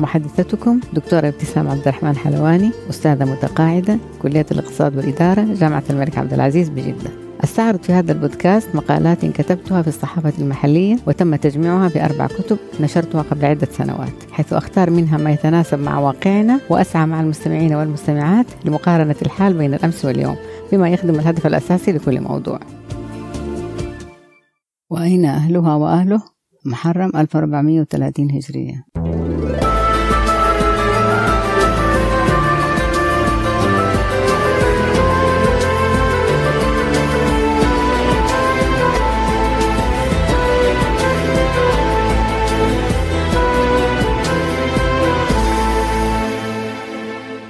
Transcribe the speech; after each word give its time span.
محدثتكم 0.00 0.80
دكتورة 0.92 1.28
ابتسام 1.28 1.68
عبد 1.68 1.80
الرحمن 1.80 2.16
حلواني 2.16 2.70
أستاذة 2.90 3.24
متقاعدة 3.24 3.98
كلية 4.22 4.46
الاقتصاد 4.52 4.96
والإدارة 4.96 5.54
جامعة 5.54 5.82
الملك 5.90 6.18
عبد 6.18 6.32
العزيز 6.32 6.68
بجدة. 6.68 7.10
أستعرض 7.44 7.82
في 7.82 7.92
هذا 7.92 8.12
البودكاست 8.12 8.74
مقالات 8.74 9.26
كتبتها 9.26 9.82
في 9.82 9.88
الصحافة 9.88 10.32
المحلية 10.38 10.96
وتم 11.06 11.36
تجميعها 11.36 11.88
في 11.88 12.04
أربع 12.04 12.26
كتب 12.26 12.58
نشرتها 12.80 13.22
قبل 13.22 13.44
عدة 13.44 13.68
سنوات 13.72 14.12
حيث 14.32 14.52
أختار 14.52 14.90
منها 14.90 15.18
ما 15.18 15.30
يتناسب 15.30 15.78
مع 15.78 15.98
واقعنا 15.98 16.60
وأسعى 16.70 17.06
مع 17.06 17.20
المستمعين 17.20 17.74
والمستمعات 17.74 18.46
لمقارنة 18.64 19.16
الحال 19.22 19.54
بين 19.54 19.74
الأمس 19.74 20.04
واليوم 20.04 20.36
بما 20.72 20.88
يخدم 20.88 21.14
الهدف 21.14 21.46
الأساسي 21.46 21.92
لكل 21.92 22.20
موضوع. 22.20 22.60
وأين 24.90 25.24
أهلها 25.24 25.74
وأهله؟ 25.74 26.22
محرم 26.64 27.10
1430 27.16 28.30
هجرية. 28.30 28.84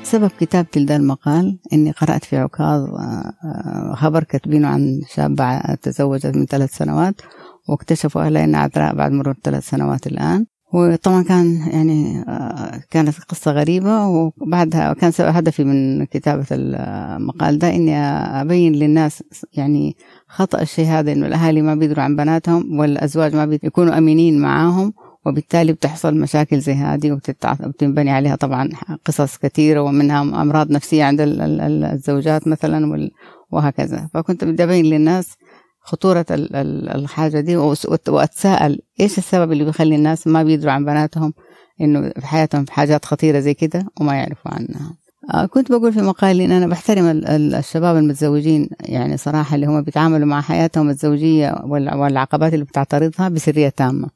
سبب 0.09 0.31
كتابتي 0.41 0.81
لذا 0.81 0.97
المقال 0.97 1.59
إني 1.73 1.91
قرأت 1.91 2.25
في 2.25 2.37
عكاظ 2.37 2.83
آه، 2.83 3.33
آه، 3.45 3.95
خبر 3.95 4.25
كاتبينه 4.25 4.69
عن 4.69 5.01
شابة 5.15 5.75
تزوجت 5.75 6.37
من 6.37 6.47
ثلاث 6.47 6.77
سنوات 6.77 7.15
واكتشفوا 7.69 8.23
أهلها 8.23 8.45
إنها 8.45 8.61
عذراء 8.61 8.95
بعد 8.95 9.13
مرور 9.13 9.35
ثلاث 9.45 9.69
سنوات 9.69 10.07
الآن. 10.07 10.47
وطبعا 10.73 11.23
كان 11.23 11.55
يعني 11.73 12.25
آه، 12.29 12.81
كانت 12.91 13.19
قصة 13.29 13.53
غريبة 13.53 14.07
وبعدها 14.07 14.93
كان 14.93 15.13
هدفي 15.19 15.65
من 15.65 16.05
كتابة 16.05 16.47
المقال 16.53 17.59
ده 17.59 17.75
إني 17.75 17.97
أبين 18.41 18.73
للناس 18.73 19.23
يعني 19.53 19.97
خطأ 20.29 20.63
الشيء 20.63 20.87
هذا 20.87 21.13
إنه 21.13 21.27
الأهالي 21.27 21.63
ما 21.63 21.75
بيدروا 21.75 22.05
عن 22.05 22.17
بناتهم 22.17 22.79
والأزواج 22.79 23.35
ما 23.35 23.45
بيكونوا 23.45 23.99
أمينين 23.99 24.39
معاهم. 24.39 24.93
وبالتالي 25.29 25.73
بتحصل 25.73 26.15
مشاكل 26.15 26.61
زي 26.61 26.73
هذه 26.73 27.13
وبتنبني 27.65 28.11
عليها 28.11 28.37
طبعا 28.37 28.71
قصص 29.05 29.37
كثيرة 29.37 29.81
ومنها 29.81 30.23
أمراض 30.23 30.71
نفسية 30.71 31.05
عند 31.05 31.21
الزوجات 31.21 32.49
مثلا 32.49 33.11
وهكذا. 33.51 34.09
فكنت 34.15 34.45
بدي 34.45 34.65
أبين 34.65 34.85
للناس 34.85 35.37
خطورة 35.81 36.27
الحاجة 36.31 37.41
دي 37.41 37.57
وأتساءل 38.09 38.79
إيش 39.01 39.19
السبب 39.19 39.53
اللي 39.53 39.65
بيخلي 39.65 39.97
الناس 39.97 40.27
ما 40.27 40.43
بيدروا 40.43 40.73
عن 40.73 40.85
بناتهم 40.85 41.35
إنه 41.81 42.13
في 42.21 42.27
حياتهم 42.27 42.65
في 42.65 42.73
حاجات 42.73 43.05
خطيرة 43.05 43.41
زي 43.41 43.55
كده 43.55 43.87
وما 44.01 44.15
يعرفوا 44.15 44.51
عنها؟ 44.55 44.97
كنت 45.51 45.73
بقول 45.73 45.93
في 45.93 46.01
مقالي 46.03 46.45
إن 46.45 46.53
أنا 46.53 46.67
بحترم 46.67 47.23
الشباب 47.27 47.97
المتزوجين 47.97 48.69
يعني 48.81 49.17
صراحة 49.17 49.55
اللي 49.55 49.67
هم 49.67 49.83
بيتعاملوا 49.83 50.27
مع 50.27 50.41
حياتهم 50.41 50.91
الزوجية 50.91 51.55
والعقبات 51.67 52.55
اللي 52.55 52.65
بتعترضها 52.65 53.29
بسرية 53.29 53.69
تامة. 53.69 54.09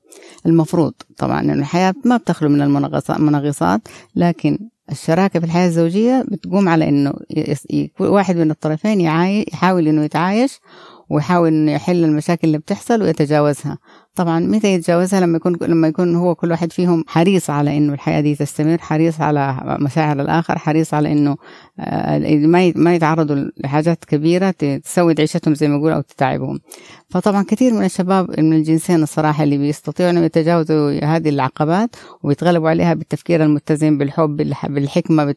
المفروض 0.46 0.92
طبعا 1.18 1.40
إنه 1.40 1.52
الحياة 1.52 1.94
ما 2.04 2.16
بتخلو 2.16 2.48
من 2.48 2.62
المنغصات 3.10 3.80
لكن 4.16 4.58
الشراكة 4.90 5.40
في 5.40 5.46
الحياة 5.46 5.66
الزوجية 5.66 6.24
بتقوم 6.28 6.68
على 6.68 6.88
إنه 6.88 7.12
واحد 8.00 8.36
من 8.36 8.50
الطرفين 8.50 9.00
يحاول 9.00 9.88
إنه 9.88 10.04
يتعايش 10.04 10.60
ويحاول 11.10 11.48
إنه 11.48 11.72
يحل 11.72 12.04
المشاكل 12.04 12.46
اللي 12.46 12.58
بتحصل 12.58 13.02
ويتجاوزها. 13.02 13.78
طبعا 14.14 14.40
متى 14.40 14.74
يتجاوزها 14.74 15.20
لما 15.20 15.36
يكون 15.36 15.56
لما 15.60 15.88
يكون 15.88 16.16
هو 16.16 16.34
كل 16.34 16.50
واحد 16.50 16.72
فيهم 16.72 17.04
حريص 17.06 17.50
على 17.50 17.76
إنه 17.76 17.92
الحياة 17.92 18.20
دي 18.20 18.34
تستمر 18.34 18.78
حريص 18.78 19.20
على 19.20 19.76
مشاعر 19.80 20.20
الآخر 20.20 20.58
حريص 20.58 20.94
على 20.94 21.12
إنه 21.12 21.36
آه، 21.80 22.18
ما 22.36 22.72
ما 22.76 22.94
يتعرضوا 22.94 23.50
لحاجات 23.56 24.04
كبيرة 24.04 24.50
تسود 24.84 25.20
عيشتهم 25.20 25.54
زي 25.54 25.68
ما 25.68 25.76
يقول 25.76 25.92
أو 25.92 26.00
تتعبهم. 26.00 26.60
فطبعا 27.10 27.42
كثير 27.42 27.74
من 27.74 27.84
الشباب 27.84 28.40
من 28.40 28.52
الجنسين 28.52 29.02
الصراحة 29.02 29.44
اللي 29.44 29.58
بيستطيعوا 29.58 30.10
إنهم 30.10 30.24
يتجاوزوا 30.24 31.04
هذه 31.04 31.28
العقبات 31.28 31.96
ويتغلبوا 32.22 32.70
عليها 32.70 32.94
بالتفكير 32.94 33.44
المتزن 33.44 33.98
بالحب 33.98 34.36
بالحكمة 34.64 35.34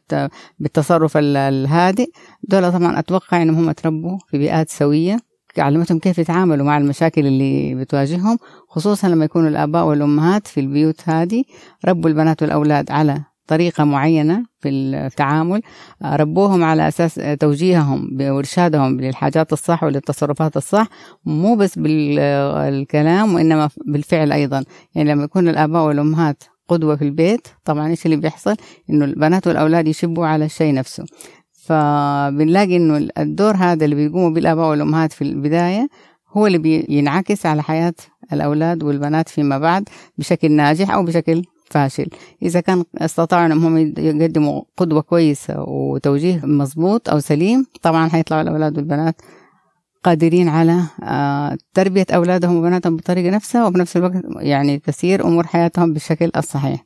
بالتصرف 0.59 1.17
الهادئ. 1.17 2.11
دول 2.43 2.71
طبعا 2.71 2.99
أتوقع 2.99 3.41
إنهم 3.41 3.55
هم 3.55 3.71
تربوا 3.71 4.17
في 4.27 4.37
بيئات 4.37 4.69
سوية. 4.69 5.34
علمتهم 5.59 5.99
كيف 5.99 6.19
يتعاملوا 6.19 6.65
مع 6.65 6.77
المشاكل 6.77 7.27
اللي 7.27 7.75
بتواجههم 7.75 8.37
خصوصا 8.69 9.07
لما 9.07 9.25
يكونوا 9.25 9.49
الآباء 9.49 9.85
والأمهات 9.85 10.47
في 10.47 10.59
البيوت 10.59 11.09
هذه. 11.09 11.43
ربوا 11.85 12.09
البنات 12.09 12.41
والأولاد 12.41 12.91
على 12.91 13.21
طريقة 13.47 13.83
معينة 13.83 14.45
في 14.59 14.69
التعامل. 14.69 15.61
ربوهم 16.03 16.63
على 16.63 16.87
أساس 16.87 17.21
توجيههم 17.39 18.17
وإرشادهم 18.21 19.01
للحاجات 19.01 19.53
الصح 19.53 19.83
وللتصرفات 19.83 20.57
الصح. 20.57 20.87
مو 21.25 21.55
بس 21.55 21.79
بالكلام 21.79 23.33
وإنما 23.33 23.69
بالفعل 23.87 24.31
أيضا. 24.31 24.63
يعني 24.95 25.11
لما 25.11 25.23
يكون 25.23 25.47
الآباء 25.47 25.83
والأمهات 25.87 26.43
قدوة 26.67 26.95
في 26.95 27.01
البيت 27.01 27.47
طبعا 27.65 27.87
إيش 27.87 28.05
اللي 28.05 28.17
بيحصل؟ 28.17 28.55
إنه 28.89 29.05
البنات 29.05 29.47
والأولاد 29.47 29.87
يشبوا 29.87 30.27
على 30.27 30.45
الشيء 30.45 30.73
نفسه. 30.73 31.05
فبنلاقي 31.65 32.77
إنه 32.77 33.07
الدور 33.17 33.55
هذا 33.55 33.85
اللي 33.85 33.95
بيقوموا 33.95 34.29
بالاباء 34.29 34.69
والأمهات 34.69 35.13
في 35.13 35.21
البداية 35.21 35.87
هو 36.37 36.47
اللي 36.47 36.57
بينعكس 36.57 37.45
على 37.45 37.63
حياة 37.63 37.93
الأولاد 38.33 38.83
والبنات 38.83 39.29
فيما 39.29 39.57
بعد 39.57 39.89
بشكل 40.17 40.51
ناجح 40.51 40.91
أو 40.91 41.03
بشكل 41.03 41.43
فاشل. 41.71 42.07
إذا 42.43 42.59
كان 42.59 42.83
استطاعوا 42.97 43.45
أنهم 43.45 43.77
يقدموا 43.97 44.61
قدوة 44.77 45.01
كويسة 45.01 45.63
وتوجيه 45.67 46.41
مظبوط 46.45 47.09
أو 47.09 47.19
سليم 47.19 47.65
طبعا 47.81 48.09
حيطلعوا 48.09 48.41
الأولاد 48.41 48.77
والبنات 48.77 49.21
قادرين 50.03 50.49
على 50.49 50.81
آه، 51.03 51.57
تربية 51.73 52.05
أولادهم 52.11 52.55
وبناتهم 52.55 52.95
بطريقة 52.95 53.35
نفسها 53.35 53.65
وبنفس 53.65 53.97
الوقت 53.97 54.23
يعني 54.39 54.79
تسيير 54.79 55.27
أمور 55.27 55.47
حياتهم 55.47 55.93
بالشكل 55.93 56.31
الصحيح. 56.37 56.84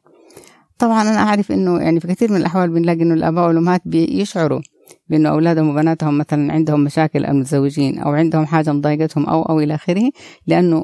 طبعا 0.80 1.02
أنا 1.02 1.18
أعرف 1.20 1.52
إنه 1.52 1.80
يعني 1.80 2.00
في 2.00 2.08
كثير 2.08 2.32
من 2.32 2.38
الأحوال 2.38 2.70
بنلاقي 2.70 3.02
إنه 3.02 3.14
الآباء 3.14 3.48
والأمهات 3.48 3.82
بيشعروا 3.86 4.62
بإنه 5.10 5.30
أولادهم 5.30 5.70
وبناتهم 5.70 6.18
مثلا 6.18 6.54
عندهم 6.54 6.84
مشاكل 6.84 7.26
أو 7.26 7.34
متزوجين 7.34 8.00
أو 8.00 8.12
عندهم 8.12 8.46
حاجة 8.46 8.74
مضايقتهم 8.74 9.26
أو 9.26 9.42
أو 9.44 9.60
إلى 9.60 9.76
آخره 9.76 10.12
لأنه 10.48 10.84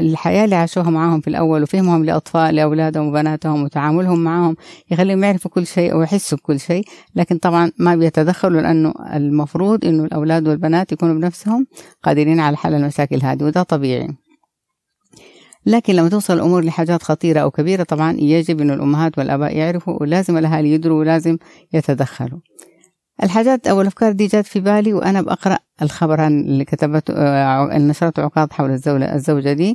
الحياة 0.00 0.44
اللي 0.44 0.56
عاشوها 0.56 0.90
معاهم 0.90 1.20
في 1.20 1.28
الأول 1.28 1.62
وفهمهم 1.62 2.04
لأطفال 2.04 2.54
لأولادهم 2.54 3.08
وبناتهم 3.08 3.62
وتعاملهم 3.62 4.24
معاهم 4.24 4.56
يخليهم 4.90 5.24
يعرفوا 5.24 5.50
كل 5.50 5.66
شيء 5.66 5.92
أو 5.92 6.02
يحسوا 6.02 6.38
بكل 6.38 6.60
شيء 6.60 6.84
لكن 7.14 7.38
طبعا 7.38 7.72
ما 7.78 7.96
بيتدخلوا 7.96 8.60
لأنه 8.60 8.94
المفروض 9.14 9.84
إنه 9.84 10.04
الأولاد 10.04 10.48
والبنات 10.48 10.92
يكونوا 10.92 11.14
بنفسهم 11.14 11.66
قادرين 12.02 12.40
على 12.40 12.56
حل 12.56 12.74
المشاكل 12.74 13.22
هذه 13.22 13.44
وده 13.44 13.62
طبيعي. 13.62 14.25
لكن 15.66 15.94
لما 15.94 16.08
توصل 16.08 16.34
الأمور 16.34 16.64
لحاجات 16.64 17.02
خطيرة 17.02 17.40
أو 17.40 17.50
كبيرة 17.50 17.82
طبعا 17.82 18.12
يجب 18.12 18.60
أن 18.60 18.70
الأمهات 18.70 19.18
والآباء 19.18 19.56
يعرفوا 19.56 20.00
ولازم 20.00 20.38
الأهالي 20.38 20.72
يدروا 20.72 20.98
ولازم 20.98 21.38
يتدخلوا. 21.72 22.38
الحاجات 23.22 23.66
أو 23.66 23.80
الأفكار 23.80 24.12
دي 24.12 24.26
جات 24.26 24.46
في 24.46 24.60
بالي 24.60 24.94
وأنا 24.94 25.22
بقرأ 25.22 25.58
الخبر 25.82 26.26
اللي 26.26 26.64
كتبته 26.64 27.14
آه، 27.16 27.78
نشرته 27.78 28.22
عقاد 28.22 28.52
حول 28.52 28.70
الزوجة, 28.70 29.14
الزوجة 29.14 29.52
دي. 29.52 29.74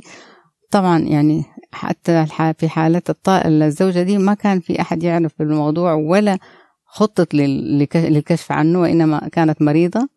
طبعا 0.70 0.98
يعني 0.98 1.44
حتى 1.72 2.26
في 2.58 2.68
حالة 2.68 3.02
الزوجة 3.28 4.02
دي 4.02 4.18
ما 4.18 4.34
كان 4.34 4.60
في 4.60 4.80
أحد 4.80 5.02
يعرف 5.02 5.32
بالموضوع 5.38 5.92
ولا 5.92 6.38
خطط 6.86 7.34
للكشف 7.34 8.52
عنه 8.52 8.80
وإنما 8.80 9.28
كانت 9.32 9.62
مريضة 9.62 10.08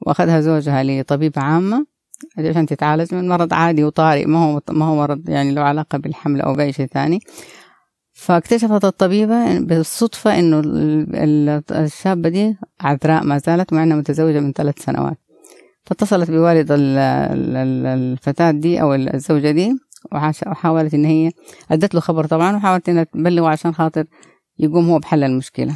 وأخذها 0.00 0.40
زوجها 0.40 0.82
لطبيبة 0.82 1.42
عامة. 1.42 1.93
عشان 2.38 2.66
تتعالج 2.66 3.14
من 3.14 3.28
مرض 3.28 3.54
عادي 3.54 3.84
وطارئ. 3.84 4.26
ما 4.26 4.38
هو 4.38 4.60
ما 4.70 4.84
هو 4.84 4.96
مرض 4.96 5.28
يعني 5.28 5.54
له 5.54 5.62
علاقة 5.62 5.98
بالحمل 5.98 6.40
أو 6.40 6.54
بأي 6.54 6.72
شيء 6.72 6.86
ثاني. 6.86 7.20
فاكتشفت 8.12 8.84
الطبيبة 8.84 9.58
بالصدفة 9.58 10.38
إنه 10.38 10.62
الشابة 11.70 12.28
دي 12.28 12.56
عذراء 12.80 13.24
ما 13.24 13.38
زالت 13.38 13.72
مع 13.72 13.82
إنها 13.82 13.96
متزوجة 13.96 14.40
من 14.40 14.52
ثلاث 14.52 14.84
سنوات. 14.84 15.18
فاتصلت 15.84 16.30
بوالد 16.30 16.66
الفتاة 17.86 18.50
دي 18.50 18.80
أو 18.80 18.94
الزوجة 18.94 19.50
دي 19.50 19.76
وحاولت 20.46 20.94
إن 20.94 21.04
هي 21.04 21.30
أدت 21.70 21.94
له 21.94 22.00
خبر 22.00 22.26
طبعا 22.26 22.56
وحاولت 22.56 22.88
إنها 22.88 23.04
تبلغه 23.04 23.48
عشان 23.48 23.74
خاطر 23.74 24.04
يقوم 24.58 24.88
هو 24.88 24.98
بحل 24.98 25.24
المشكلة. 25.24 25.74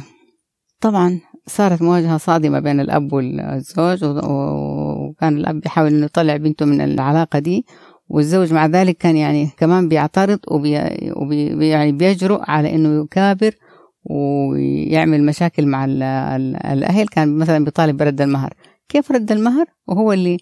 طبعا 0.81 1.21
صارت 1.49 1.81
مواجهة 1.81 2.17
صادمة 2.17 2.59
بين 2.59 2.79
الأب 2.79 3.13
والزوج 3.13 4.03
وكان 4.03 5.37
الأب 5.37 5.59
بيحاول 5.61 5.93
إنه 5.93 6.05
يطلع 6.05 6.37
بنته 6.37 6.65
من 6.65 6.81
العلاقة 6.81 7.39
دي 7.39 7.65
والزوج 8.09 8.53
مع 8.53 8.65
ذلك 8.65 8.97
كان 8.97 9.17
يعني 9.17 9.49
كمان 9.57 9.89
بيعترض 9.89 10.39
وبي, 10.47 10.79
وبي 11.15 11.67
يعني 11.67 11.91
بيجرؤ 11.91 12.41
على 12.41 12.75
إنه 12.75 13.03
يكابر 13.03 13.55
ويعمل 14.03 15.23
مشاكل 15.23 15.65
مع 15.65 15.85
الأهل. 15.85 17.07
كان 17.07 17.37
مثلا 17.37 17.65
بيطالب 17.65 17.97
برد 17.97 18.21
المهر. 18.21 18.53
كيف 18.89 19.11
رد 19.11 19.31
المهر؟ 19.31 19.65
وهو 19.87 20.13
اللي 20.13 20.37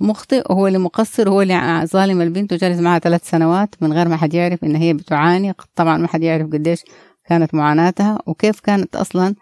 مخطئ 0.00 0.52
وهو 0.52 0.66
اللي 0.66 0.78
مقصر 0.78 1.28
وهو 1.28 1.42
اللي 1.42 1.86
ظالم 1.86 2.20
البنت 2.20 2.52
وجالس 2.52 2.80
معها 2.80 2.98
ثلاث 2.98 3.30
سنوات 3.30 3.74
من 3.80 3.92
غير 3.92 4.08
ما 4.08 4.16
حد 4.16 4.34
يعرف 4.34 4.64
إن 4.64 4.76
هي 4.76 4.94
بتعاني. 4.94 5.54
طبعا 5.74 5.96
ما 5.96 6.08
حد 6.08 6.22
يعرف 6.22 6.46
قديش 6.52 6.82
كانت 7.28 7.54
معاناتها 7.54 8.18
وكيف 8.26 8.60
كانت 8.60 8.96
أصلا 8.96 9.34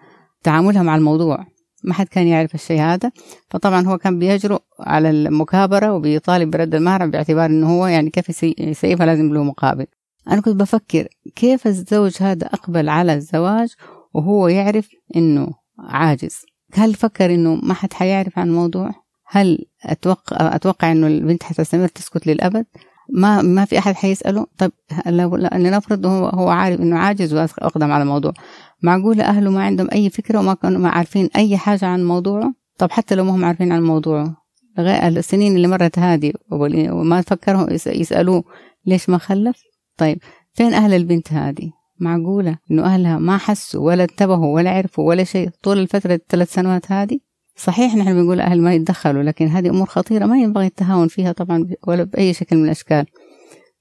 تعاملها 0.42 0.82
مع 0.82 0.96
الموضوع. 0.96 1.46
ما 1.84 1.94
حد 1.94 2.06
كان 2.08 2.26
يعرف 2.26 2.54
الشيء 2.54 2.80
هذا. 2.80 3.12
فطبعا 3.50 3.86
هو 3.86 3.98
كان 3.98 4.18
بيجرؤ 4.18 4.60
على 4.80 5.10
المكابرة 5.10 5.92
وبيطالب 5.92 6.50
برد 6.50 6.74
المهر 6.74 7.06
باعتبار 7.06 7.46
إنه 7.46 7.70
هو 7.70 7.86
يعني 7.86 8.10
كيف 8.10 8.42
يسيفها 8.58 9.06
لازم 9.06 9.34
له 9.34 9.44
مقابل. 9.44 9.86
أنا 10.28 10.40
كنت 10.40 10.56
بفكر 10.56 11.08
كيف 11.36 11.66
الزوج 11.66 12.16
هذا 12.20 12.46
أقبل 12.46 12.88
على 12.88 13.14
الزواج 13.14 13.74
وهو 14.14 14.48
يعرف 14.48 14.88
إنه 15.16 15.48
عاجز. 15.78 16.42
هل 16.74 16.94
فكر 16.94 17.34
إنه 17.34 17.54
ما 17.54 17.74
حد 17.74 17.92
حيعرف 17.92 18.38
عن 18.38 18.48
الموضوع؟ 18.48 18.90
هل 19.26 19.58
أتوقع 19.84 20.54
أتوقع 20.56 20.92
إنه 20.92 21.06
البنت 21.06 21.42
حتستمر 21.42 21.88
تسكت 21.88 22.26
للأبد؟ 22.26 22.66
ما 23.14 23.42
ما 23.42 23.64
في 23.64 23.78
أحد 23.78 23.94
حيسأله. 23.94 24.46
طيب 24.58 24.72
لو 25.06 25.36
لنفرض 25.36 26.06
هو 26.06 26.26
هو 26.26 26.48
عارف 26.48 26.80
إنه 26.80 26.98
عاجز 26.98 27.34
وأقدم 27.34 27.92
على 27.92 28.02
الموضوع. 28.02 28.32
معقولة 28.82 29.24
أهله 29.24 29.50
ما 29.50 29.62
عندهم 29.62 29.88
أي 29.92 30.10
فكرة 30.10 30.38
وما 30.38 30.54
كانوا 30.54 30.88
عارفين 30.88 31.28
أي 31.36 31.56
حاجة 31.56 31.86
عن 31.86 32.04
موضوعه؟ 32.04 32.54
طب 32.78 32.90
حتى 32.90 33.14
لو 33.14 33.24
ما 33.24 33.34
هم 33.34 33.44
عارفين 33.44 33.72
عن 33.72 33.82
موضوعه. 33.82 34.36
السنين 34.78 35.56
اللي 35.56 35.68
مرت 35.68 35.98
هذه 35.98 36.32
وما 36.50 37.20
فكروا 37.20 37.72
يسألوه 37.86 38.44
ليش 38.86 39.08
ما 39.08 39.18
خلف؟ 39.18 39.62
طيب 39.96 40.18
فين 40.54 40.74
أهل 40.74 40.94
البنت 40.94 41.32
هذه؟ 41.32 41.70
معقولة 42.00 42.58
إنه 42.70 42.84
أهلها 42.84 43.18
ما 43.18 43.36
حسوا 43.36 43.86
ولا 43.86 44.02
انتبهوا 44.02 44.54
ولا 44.54 44.70
عرفوا 44.70 45.08
ولا 45.08 45.24
شيء 45.24 45.48
طول 45.62 45.78
الفترة 45.78 46.14
الثلاث 46.14 46.52
سنوات 46.52 46.92
هذه؟ 46.92 47.18
صحيح 47.56 47.94
نحن 47.94 48.14
بنقول 48.14 48.40
أهل 48.40 48.62
ما 48.62 48.74
يتدخلوا 48.74 49.22
لكن 49.22 49.46
هذه 49.46 49.68
أمور 49.68 49.86
خطيرة 49.86 50.26
ما 50.26 50.38
ينبغي 50.38 50.66
التهاون 50.66 51.08
فيها 51.08 51.32
طبعا 51.32 51.68
ولا 51.86 52.04
بأي 52.04 52.32
شكل 52.32 52.56
من 52.56 52.64
الأشكال. 52.64 53.06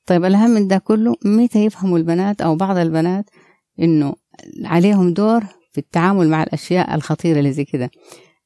طيب 0.06 0.26
الأهم 0.26 0.50
من 0.50 0.68
ده 0.68 0.78
كله 0.78 1.16
متى 1.26 1.66
يفهموا 1.66 1.98
البنات 1.98 2.42
أو 2.42 2.56
بعض 2.56 2.78
البنات 2.78 3.26
إنه 3.80 4.14
عليهم 4.64 5.14
دور 5.14 5.44
في 5.72 5.78
التعامل 5.78 6.30
مع 6.30 6.44
الأشياء 6.44 6.96
الخطيرة 6.96 7.40
اللي 7.40 7.52
زي 7.52 7.66
كده. 7.66 7.92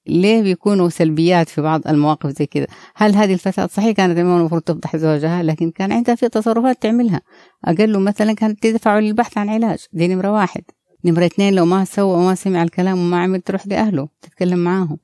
ليه 0.07 0.42
بيكونوا 0.42 0.89
سلبيات 0.89 1.50
في 1.50 1.62
بعض 1.62 1.88
المواقف 1.88 2.30
زي 2.30 2.45
كده؟ 2.45 2.68
هل 2.95 3.15
هذه 3.15 3.33
الفتاة 3.33 3.68
صحيح 3.68 3.92
كانت 3.92 4.18
المفروض 4.18 4.62
تفضح 4.62 4.95
زوجها 4.95 5.44
لكن 5.44 5.71
كان 5.71 5.92
عندها 5.92 6.15
في 6.15 6.30
تصرفات 6.30 6.81
تعملها. 6.81 7.21
أقل 7.65 8.00
مثلا 8.00 8.33
كانت 8.33 8.63
تدفع 8.63 9.00
للبحث 9.00 9.38
عن 9.38 9.50
علاج. 9.50 9.80
دي 9.94 10.07
نمرة 10.07 10.31
واحد. 10.31 10.62
نمرة 11.06 11.25
اثنين 11.25 11.53
لو 11.53 11.65
ما 11.65 11.86
سوى 11.86 12.18
وما 12.18 12.36
سمع 12.36 12.63
الكلام 12.63 13.00
وما 13.00 13.21
عمل 13.21 13.41
تروح 13.41 13.68
لأهله 13.68 14.07
تتكلم 14.21 14.59
معاهم. 14.59 14.98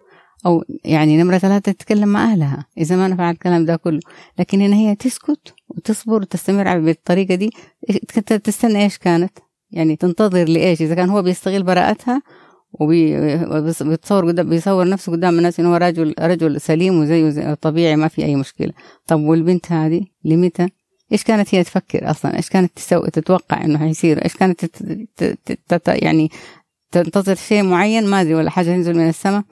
أو 0.45 0.63
يعني 0.85 1.23
نمرة 1.23 1.37
ثلاثة 1.37 1.71
تتكلم 1.71 2.09
مع 2.09 2.23
أهلها 2.23 2.65
إذا 2.77 2.95
ما 2.95 3.07
نفع 3.07 3.31
الكلام 3.31 3.65
ده 3.65 3.75
كله. 3.75 3.99
لكن 4.39 4.61
إن 4.61 4.73
هي 4.73 4.95
تسكت 4.95 5.53
وتصبر 5.69 6.21
وتستمر 6.21 6.79
بالطريقة 6.79 7.35
دي. 7.35 7.49
تستنى 8.43 8.83
إيش 8.83 8.97
كانت؟ 8.97 9.37
يعني 9.71 9.95
تنتظر 9.95 10.49
لإيش؟ 10.49 10.81
إذا 10.81 10.95
كان 10.95 11.09
هو 11.09 11.21
بيستغل 11.21 11.63
براءتها 11.63 12.21
وبيتصور 12.79 14.27
قدام 14.27 14.49
بيصور 14.49 14.89
نفسه 14.89 15.11
قدام 15.11 15.37
الناس 15.37 15.59
انه 15.59 15.69
هو 15.71 15.75
رجل 15.75 16.13
رجل 16.19 16.61
سليم 16.61 16.99
وزيه 16.99 17.29
زي 17.29 17.55
طبيعي 17.55 17.95
ما 17.95 18.07
في 18.07 18.25
أي 18.25 18.35
مشكلة. 18.35 18.73
طب 19.07 19.19
والبنت 19.19 19.71
هذه 19.71 20.01
لمتى؟ 20.25 20.67
إيش 21.11 21.23
كانت 21.23 21.55
هي 21.55 21.63
تفكر 21.63 22.11
أصلا؟ 22.11 22.37
إيش 22.37 22.49
كانت 22.49 22.71
تسوي 22.75 23.09
تتوقع 23.09 23.63
إنه 23.63 23.79
حيصير 23.79 24.23
إيش 24.23 24.33
كانت 24.33 24.65
تت 25.67 25.87
يعني 25.87 26.31
تنتظر 26.91 27.35
شيء 27.35 27.63
معين؟ 27.63 28.07
ما 28.07 28.21
أدري 28.21 28.35
ولا 28.35 28.49
حاجة 28.49 28.65
تنزل 28.65 28.97
من 28.97 29.09
السماء. 29.09 29.43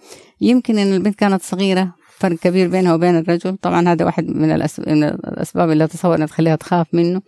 يمكن 0.41 0.77
إن 0.77 0.93
البنت 0.93 1.15
كانت 1.15 1.41
صغيرة 1.41 1.98
فرق 2.19 2.37
كبير 2.37 2.67
بينها 2.67 2.93
وبين 2.93 3.17
الرجل. 3.17 3.57
طبعا 3.57 3.89
هذا 3.89 4.05
واحد 4.05 4.27
من, 4.27 4.51
الأسباب 4.51 5.71
اللي 5.71 5.83
اتصور 5.83 6.15
انها 6.15 6.27
تخليها 6.27 6.55
تخاف 6.55 6.87
منه 6.93 7.21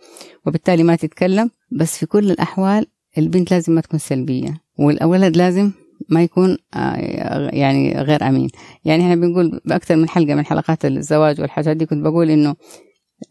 وبالتالي 0.46 0.82
ما 0.82 0.96
تتكلم. 0.96 1.50
بس 1.70 1.98
في 1.98 2.06
كل 2.06 2.30
الأحوال 2.30 2.86
البنت 3.18 3.50
لازم 3.50 3.74
ما 3.74 3.80
تكون 3.80 3.98
سلبية 3.98 4.60
والولد 4.78 5.36
لازم 5.36 5.70
ما 6.08 6.22
يكون 6.22 6.56
آه، 6.74 6.96
يعني 7.52 7.92
غير 7.92 8.28
أمين. 8.28 8.48
يعني 8.84 9.02
إحنا 9.02 9.14
بنقول 9.14 9.60
بأكثر 9.64 9.96
من 9.96 10.08
حلقة 10.08 10.34
من 10.34 10.46
حلقات 10.46 10.84
الزواج 10.84 11.40
والحاجات 11.40 11.76
دي 11.76 11.86
كنت 11.86 12.04
بقول 12.04 12.30
إنه 12.30 12.54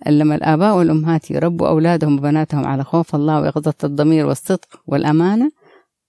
لما 0.07 0.35
الآباء 0.35 0.77
والأمهات 0.77 1.31
يربوا 1.31 1.67
أولادهم 1.67 2.17
وبناتهم 2.17 2.65
على 2.65 2.83
خوف 2.83 3.15
الله 3.15 3.41
ويقظه 3.41 3.73
الضمير 3.83 4.25
والصدق 4.25 4.81
والأمانة 4.87 5.51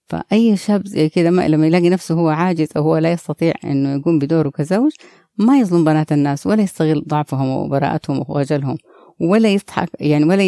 فأي 0.07 0.57
شاب 0.57 0.87
زي 0.87 1.09
كده 1.09 1.29
لما 1.29 1.67
يلاقي 1.67 1.89
نفسه 1.89 2.15
هو 2.15 2.29
عاجز 2.29 2.67
أو 2.77 2.83
هو 2.83 2.97
لا 2.97 3.11
يستطيع 3.11 3.53
إنه 3.63 3.95
يقوم 3.95 4.19
بدوره 4.19 4.49
كزوج 4.49 4.91
ما 5.37 5.59
يظلم 5.59 5.85
بنات 5.85 6.11
الناس 6.11 6.47
ولا 6.47 6.61
يستغل 6.61 7.03
ضعفهم 7.07 7.49
وبراءتهم 7.49 8.19
وخجلهم 8.19 8.77
ولا 9.19 9.49
يضحك 9.49 9.89
يعني 9.99 10.25
ولا 10.25 10.43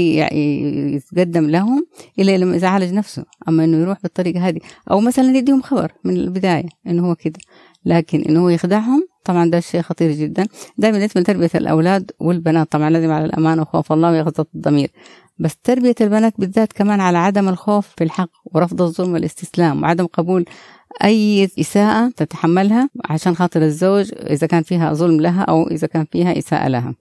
يتقدم 0.95 1.49
لهم 1.49 1.85
إلا 2.19 2.37
لما 2.37 2.55
اذا 2.55 2.67
عالج 2.67 2.93
نفسه. 2.93 3.25
أما 3.47 3.63
إنه 3.63 3.77
يروح 3.77 4.01
بالطريقة 4.01 4.47
هذه. 4.47 4.59
أو 4.91 4.99
مثلا 4.99 5.37
يديهم 5.37 5.61
خبر 5.61 5.91
من 6.03 6.17
البداية 6.17 6.65
إنه 6.87 7.09
هو 7.09 7.15
كده 7.15 7.39
لكن 7.85 8.21
إنه 8.21 8.39
هو 8.43 8.49
يخدعهم 8.49 9.07
طبعا 9.25 9.49
ده 9.49 9.59
شيء 9.59 9.81
خطير 9.81 10.11
جدا. 10.11 10.47
ده 10.77 10.91
بالنسبة 10.91 11.21
لتربيه 11.21 11.49
الأولاد 11.55 12.11
والبنات. 12.19 12.71
طبعا 12.71 12.89
لازم 12.89 13.11
على 13.11 13.25
الأمانة 13.25 13.61
وخوف 13.61 13.91
الله 13.91 14.11
ويغضب 14.11 14.47
الضمير. 14.55 14.91
بس 15.39 15.57
تربية 15.63 15.95
البنات 16.01 16.33
بالذات 16.39 16.73
كمان 16.73 16.99
على 17.01 17.17
عدم 17.17 17.49
الخوف 17.49 17.87
في 17.97 18.03
الحق 18.03 18.29
ورفض 18.45 18.81
الظلم 18.81 19.13
والإستسلام 19.13 19.83
وعدم 19.83 20.05
قبول 20.05 20.45
أي 21.03 21.49
إساءة 21.59 22.09
تتحملها 22.17 22.89
عشان 23.05 23.35
خاطر 23.35 23.61
الزوج 23.61 24.11
إذا 24.29 24.47
كان 24.47 24.63
فيها 24.63 24.93
ظلم 24.93 25.21
لها 25.21 25.41
أو 25.41 25.67
إذا 25.67 25.87
كان 25.87 26.05
فيها 26.11 26.37
إساءة 26.37 26.67
لها. 26.67 26.95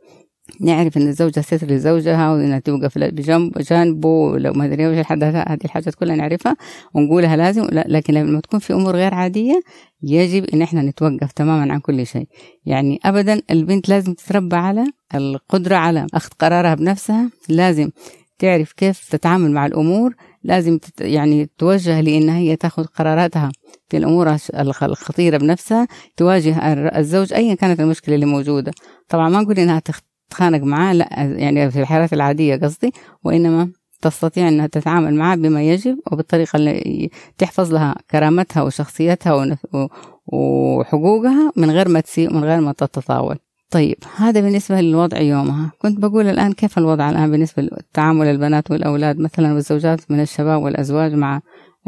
نعرف 0.61 0.96
إن 0.96 1.08
الزوجة 1.08 1.41
ستر 1.41 1.67
لزوجها 1.67 2.32
وانها 2.32 2.58
توقف 2.58 2.99
بجنب 2.99 3.58
جانبه 3.58 4.38
لو 4.38 4.52
ما 4.52 4.64
أدري 4.64 4.87
وش 4.87 5.06
هذه 5.12 5.58
الحاجات 5.64 5.94
كلها 5.94 6.17
نعرفها 6.17 6.56
ونقولها 6.94 7.37
لازم. 7.37 7.69
لكن 7.73 8.14
لما 8.14 8.41
تكون 8.41 8.61
في 8.61 8.73
أمور 8.73 8.96
غير 8.96 9.14
عادية 9.14 9.61
يجب 10.02 10.44
إن 10.44 10.62
إحنا 10.62 10.82
نتوقف 10.82 11.32
تماما 11.32 11.73
عن 11.73 11.81
كل 11.81 12.06
شيء. 12.06 12.26
يعني 12.67 13.00
ابدا 13.05 13.43
البنت 13.50 13.88
لازم 13.88 14.14
تتربى 14.14 14.56
على 14.56 14.85
القدرة 15.14 15.76
على 15.76 16.06
أخذ 16.14 16.31
قرارها 16.38 16.75
بنفسها. 16.75 17.31
لازم 17.49 17.91
تعرف 18.38 18.73
كيف 18.73 19.08
تتعامل 19.11 19.50
مع 19.50 19.67
الأمور. 19.67 20.14
لازم 20.44 20.79
يعني 21.00 21.50
توجه 21.58 22.00
لانها 22.00 22.37
هي 22.38 22.56
تاخذ 22.56 22.85
قراراتها 22.85 23.52
في 23.88 23.96
الأمور 23.96 24.37
الخطيرة 24.82 25.37
بنفسها 25.38 25.88
تواجه 26.17 26.58
الزوج 26.99 27.32
ايا 27.32 27.55
كانت 27.55 27.81
المشكلة 27.81 28.14
اللي 28.14 28.26
موجودة. 28.26 28.73
طبعا 29.08 29.29
ما 29.29 29.41
نقول 29.41 29.58
إنها 29.58 29.82
تتخانق 30.31 30.61
معاه 30.62 30.93
لا 30.93 31.08
يعني 31.17 31.70
في 31.70 31.81
الحالات 31.81 32.12
العادية 32.12 32.56
قصدي 32.56 32.93
وإنما 33.25 33.73
تستطيع 34.02 34.49
أنها 34.49 34.67
تتعامل 34.67 35.14
معه 35.14 35.37
بما 35.37 35.62
يجب 35.62 35.98
وبالطريقة 36.13 36.56
اللي 36.56 37.10
تحفظ 37.39 37.72
لها 37.72 37.94
كرامتها 38.10 38.63
وشخصيتها 38.63 39.58
وحقوقها 40.27 41.53
من 41.56 41.70
غير 41.70 41.89
ما 41.89 42.01
تسيء 42.01 42.32
من 42.32 42.44
غير 42.44 42.60
ما 42.60 42.72
تتطاول. 42.72 43.39
طيب 43.71 43.97
هذا 44.17 44.41
بالنسبة 44.41 44.81
للوضع 44.81 45.21
يومها. 45.21 45.73
كنت 45.79 45.99
بقول 45.99 46.27
الآن 46.27 46.53
كيف 46.53 46.79
الوضع 46.79 47.11
الآن 47.11 47.31
بالنسبة 47.31 47.63
لتعامل 47.63 48.27
البنات 48.27 48.71
والأولاد 48.71 49.19
مثلا 49.19 49.53
والزوجات 49.55 50.11
من 50.11 50.21
الشباب 50.21 50.63
والأزواج 50.63 51.15
مع 51.15 51.41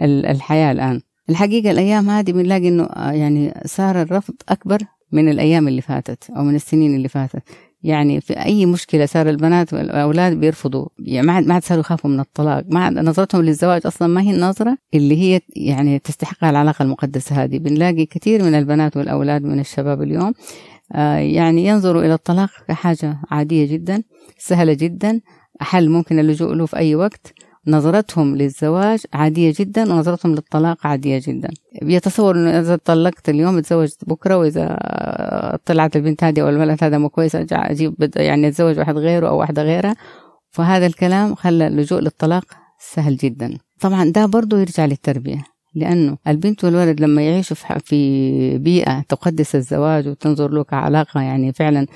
الحياة 0.03 0.73
الآن؟ 0.73 1.01
الحقيقة 1.31 1.71
الأيام 1.71 2.11
هذه 2.11 2.33
بنلاقي 2.33 2.69
أنه 2.69 2.89
يعني 2.97 3.55
صار 3.65 4.03
الرفض 4.03 4.35
أكبر 4.49 4.79
من 5.13 5.29
الأيام 5.29 5.69
اللي 5.69 5.81
فاتت 5.83 6.31
أو 6.31 6.45
من 6.45 6.55
السنين 6.55 6.95
اللي 6.95 7.09
فاتت. 7.09 7.43
يعني 7.83 8.21
في 8.21 8.33
أي 8.33 8.67
مشكلة 8.67 9.07
صار 9.07 9.29
البنات 9.31 9.75
والأولاد 9.75 10.33
بيرفضوا. 10.33 10.87
يعني 10.99 11.27
ما 11.27 11.55
عاد 11.55 11.65
صاروا 11.65 11.81
يخافوا 11.81 12.11
من 12.11 12.21
الطلاق. 12.21 12.65
ما 12.71 12.85
عاد 12.85 12.99
نظرتهم 12.99 13.43
للزواج 13.43 13.81
أصلا 13.87 14.09
ما 14.09 14.21
هي 14.21 14.31
النظرة 14.31 14.79
اللي 14.95 15.17
هي 15.23 15.41
يعني 15.57 15.99
تستحقها 15.99 16.51
العلاقه 16.51 16.83
المقدسة 16.83 17.45
هذه. 17.45 17.59
بنلاقي 17.59 18.07
كثير 18.07 18.43
من 18.43 18.55
البنات 18.55 18.97
والأولاد 18.97 19.43
من 19.43 19.61
الشباب 19.61 20.03
اليوم 20.03 20.27
آه 20.27 20.33
يعني 20.95 21.67
ينظروا 21.67 22.03
إلى 22.03 22.15
الطلاق 22.15 22.51
كحاجة 22.69 23.19
عادية 23.31 23.73
جدا 23.73 24.03
سهلة 24.39 24.73
جدا 24.73 25.21
حل 25.61 25.91
ممكن 25.91 26.19
اللجوء 26.19 26.55
له 26.55 26.67
في 26.67 26.77
أي 26.77 26.95
وقت. 26.95 27.35
نظرتهم 27.69 28.37
للزواج 28.37 29.03
عادية 29.13 29.55
جدا 29.59 29.93
ونظرتهم 29.93 30.35
للطلاق 30.35 30.87
عادية 30.87 31.23
جدا. 31.27 31.49
بيتصور 31.83 32.37
إنه 32.37 32.61
إذا 32.61 32.77
طلقت 32.77 33.29
اليوم 33.29 33.59
اتزوج 33.59 33.89
بكرة 34.07 34.37
وإذا 34.37 34.79
طلعت 35.65 35.97
البنت 35.97 36.25
هذه 36.25 36.41
أو 36.41 36.49
الولد 36.49 36.85
هذا 36.85 36.99
مو 36.99 37.09
كويس 37.09 37.37
أجيب 37.53 38.11
يعني 38.17 38.49
أتزوج 38.49 38.79
واحد 38.79 38.97
غيره 38.97 39.29
أو 39.29 39.39
واحدة 39.39 39.63
غيرها. 39.63 39.97
فهذا 40.51 40.87
الكلام 40.87 41.35
خلى 41.35 41.67
اللجوء 41.67 42.01
للطلاق 42.01 42.45
سهل 42.79 43.17
جدا. 43.17 43.59
طبعا 43.81 44.05
ده 44.05 44.27
برضو 44.27 44.57
يرجع 44.57 44.85
للتربية. 44.85 45.56
لأنه 45.77 46.17
البنت 46.29 46.65
والولد 46.65 47.01
لما 47.01 47.23
يعيشوا 47.23 47.57
في 47.79 48.59
بيئة 48.59 49.01
تقدس 49.01 49.55
الزواج 49.55 50.09
وتنظر 50.09 50.51
له 50.51 50.65
كعلاقة 50.65 51.21
يعني 51.21 51.53
فعلا 51.53 51.87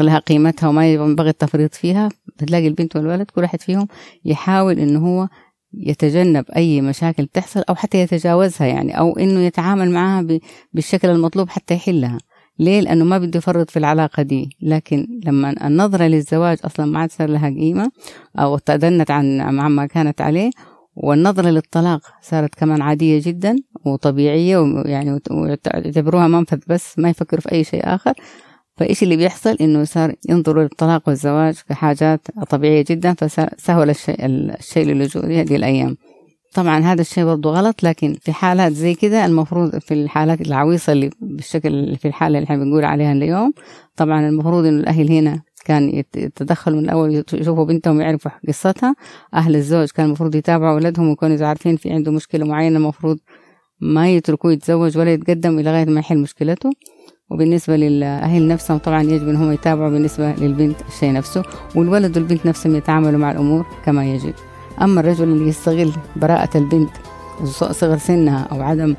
لها 0.00 0.18
قيمتها 0.18 0.68
وما 0.68 0.92
ينبغي 0.92 1.30
التفريط 1.30 1.74
فيها 1.74 2.08
بتلاقي 2.38 2.68
البنت 2.68 2.96
والولد 2.96 3.30
كل 3.30 3.40
واحد 3.42 3.60
فيهم 3.60 3.88
يحاول 4.24 4.78
إنه 4.78 5.06
هو 5.06 5.28
يتجنب 5.74 6.44
أي 6.56 6.80
مشاكل 6.80 7.26
تحصل 7.26 7.62
أو 7.68 7.74
حتى 7.74 7.98
يتجاوزها 7.98 8.66
يعني 8.66 8.98
أو 8.98 9.12
إنه 9.18 9.40
يتعامل 9.40 9.90
معها 9.90 10.26
بالشكل 10.72 11.08
المطلوب 11.08 11.48
حتى 11.48 11.74
يحلها. 11.74 12.18
ليه؟ 12.58 12.80
لأنه 12.80 13.04
ما 13.04 13.18
بده 13.18 13.38
يفرط 13.38 13.70
في 13.70 13.78
العلاقة 13.78 14.22
دي. 14.22 14.56
لكن 14.62 15.20
لما 15.24 15.66
النظرة 15.66 16.04
للزواج 16.04 16.58
أصلا 16.64 16.86
ما 16.86 16.98
عاد 16.98 17.10
صار 17.10 17.28
لها 17.28 17.48
قيمة 17.48 17.90
أو 18.38 18.58
تدنت 18.58 19.10
عن 19.10 19.40
عما 19.40 19.86
كانت 19.86 20.20
عليه 20.20 20.50
والنظرة 20.96 21.50
للطلاق 21.50 22.00
صارت 22.22 22.54
كمان 22.54 22.82
عادية 22.82 23.20
جدا 23.24 23.56
وطبيعية 23.86 24.58
ويعني 24.58 25.20
ويعتبروها 25.30 26.28
منفذ 26.28 26.58
بس 26.66 26.98
ما 26.98 27.10
يفكروا 27.10 27.40
في 27.40 27.52
أي 27.52 27.64
شيء 27.64 27.80
آخر. 27.84 28.12
فإيش 28.76 29.02
اللي 29.02 29.16
بيحصل؟ 29.16 29.56
إنه 29.60 29.84
صار 29.84 30.14
ينظروا 30.28 30.62
للطلاق 30.62 31.08
والزواج 31.08 31.54
كحاجات 31.68 32.20
طبيعية 32.50 32.84
جدا 32.88 33.14
فسهل 33.14 33.90
الشيء, 33.90 34.16
الشيء 34.26 34.86
للجوء 34.86 35.24
هذه 35.24 35.56
الأيام. 35.56 35.96
طبعا 36.54 36.78
هذا 36.78 37.00
الشيء 37.00 37.24
برضو 37.24 37.50
غلط 37.50 37.82
لكن 37.82 38.16
في 38.20 38.32
حالات 38.32 38.72
زي 38.72 38.94
كده 38.94 39.26
المفروض 39.26 39.78
في 39.78 39.94
الحالات 39.94 40.40
العويصة 40.40 40.92
اللي 40.92 41.10
بالشكل 41.20 41.96
في 41.96 42.08
الحالة 42.08 42.38
اللي 42.38 42.46
إحنا 42.46 42.56
بنقول 42.56 42.84
عليها 42.84 43.12
اليوم 43.12 43.52
طبعا 43.96 44.28
المفروض 44.28 44.64
إنه 44.66 44.80
الأهل 44.80 45.10
هنا 45.12 45.42
كان 45.62 46.04
يتدخلوا 46.16 46.78
من 46.78 46.84
الأول 46.84 47.24
يشوفوا 47.32 47.64
بنتهم 47.64 47.96
ويعرفوا 47.96 48.30
قصتها. 48.48 48.94
أهل 49.34 49.56
الزوج 49.56 49.88
كان 49.88 50.06
المفروض 50.06 50.34
يتابعوا 50.34 50.72
أولادهم 50.72 51.08
ويكونوا 51.08 51.34
إذا 51.34 51.46
عارفين 51.46 51.76
في 51.76 51.90
عنده 51.90 52.12
مشكلة 52.12 52.46
معينة 52.46 52.76
المفروض 52.76 53.18
ما 53.80 54.10
يتركوه 54.10 54.52
يتزوج 54.52 54.98
ولا 54.98 55.12
يتقدم 55.12 55.60
لغاية 55.60 55.84
ما 55.84 56.00
يحل 56.00 56.18
مشكلته. 56.18 56.70
وبالنسبة 57.30 57.76
للأهل 57.76 58.48
نفسهم 58.48 58.78
طبعا 58.78 59.02
يجب 59.02 59.28
أنهم 59.28 59.52
يتابعوا 59.52 59.90
بالنسبة 59.90 60.32
للبنت 60.32 60.76
الشيء 60.88 61.12
نفسه 61.12 61.42
والولد 61.76 62.18
والبنت 62.18 62.46
نفسهم 62.46 62.76
يتعاملوا 62.76 63.18
مع 63.18 63.32
الأمور 63.32 63.66
كما 63.84 64.06
يجب. 64.14 64.34
أما 64.82 65.00
الرجل 65.00 65.24
اللي 65.24 65.48
يستغل 65.48 65.92
براءة 66.16 66.58
البنت 66.58 66.90
صغر 67.70 67.98
سنها 67.98 68.48
أو 68.52 68.62
عدم 68.62 68.94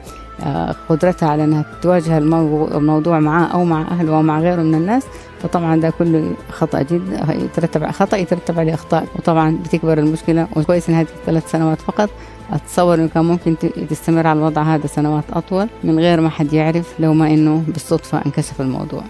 قدرتها 0.89 1.29
على 1.29 1.43
أنها 1.43 1.65
تواجه 1.81 2.17
الموضوع 2.17 3.19
معاه 3.19 3.45
أو 3.45 3.63
مع 3.63 3.81
أهله 3.81 4.15
أو 4.15 4.21
مع 4.21 4.39
غيره 4.39 4.61
من 4.61 4.75
الناس 4.75 5.03
فطبعا 5.43 5.75
ده 5.75 5.89
كله 5.89 6.31
خطأ 6.49 6.81
جدا 6.81 7.33
يترتب 7.33 7.91
خطأ 7.91 8.17
يترتب 8.17 8.59
عليه 8.59 8.73
أخطاء. 8.73 9.05
وطبعا 9.15 9.57
بتكبر 9.63 9.97
المشكلة 9.97 10.47
وكويس 10.55 10.89
إن 10.89 10.95
هذه 10.95 11.07
ثلاث 11.25 11.51
سنوات 11.51 11.81
فقط. 11.81 12.09
أتصور 12.51 12.95
إنه 12.95 13.07
كان 13.07 13.25
ممكن 13.25 13.55
تستمر 13.89 14.27
على 14.27 14.39
الوضع 14.39 14.61
هذا 14.61 14.87
سنوات 14.87 15.23
أطول 15.33 15.67
من 15.83 15.99
غير 15.99 16.21
ما 16.21 16.29
حد 16.29 16.53
يعرف 16.53 16.93
لو 16.99 17.13
ما 17.13 17.27
إنه 17.27 17.63
بالصدفة 17.67 18.21
انكشف 18.25 18.61
الموضوع. 18.61 19.03